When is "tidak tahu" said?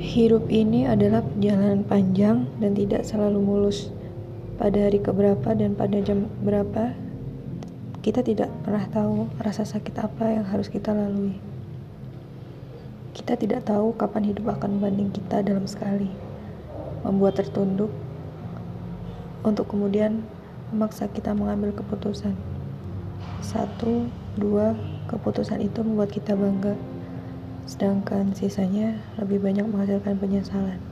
13.36-13.92